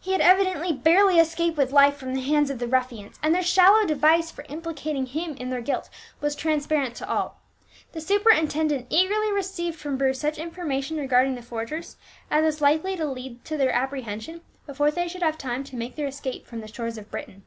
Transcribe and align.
He 0.00 0.10
had 0.10 0.20
evidently 0.20 0.72
barely 0.72 1.20
escaped 1.20 1.56
with 1.56 1.70
life 1.70 1.94
from 1.94 2.12
the 2.12 2.20
hands 2.22 2.50
of 2.50 2.58
the 2.58 2.66
ruffians, 2.66 3.20
and 3.22 3.32
their 3.32 3.40
shallow 3.44 3.86
device 3.86 4.28
for 4.28 4.44
implicating 4.48 5.06
him 5.06 5.36
in 5.36 5.48
their 5.48 5.60
guilt 5.60 5.88
was 6.20 6.34
transparent 6.34 6.96
to 6.96 7.08
all. 7.08 7.38
The 7.92 8.00
superintendent 8.00 8.88
eagerly 8.90 9.30
received 9.30 9.78
from 9.78 9.96
Bruce 9.96 10.18
such 10.18 10.38
information 10.38 10.96
regarding 10.96 11.36
the 11.36 11.40
forgers 11.40 11.96
as 12.32 12.42
was 12.42 12.60
likely 12.60 12.96
to 12.96 13.04
lead 13.04 13.44
to 13.44 13.56
their 13.56 13.70
apprehension 13.70 14.40
before 14.66 14.90
they 14.90 15.06
should 15.06 15.22
have 15.22 15.38
time 15.38 15.62
to 15.62 15.76
make 15.76 15.94
their 15.94 16.08
escape 16.08 16.48
from 16.48 16.58
the 16.60 16.66
shores 16.66 16.98
of 16.98 17.08
Britain. 17.12 17.44